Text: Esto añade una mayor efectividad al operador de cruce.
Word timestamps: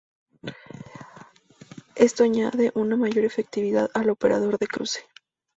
Esto 1.93 2.23
añade 2.23 2.71
una 2.73 2.97
mayor 2.97 3.23
efectividad 3.23 3.91
al 3.93 4.09
operador 4.09 4.57
de 4.57 4.65
cruce. 4.65 5.01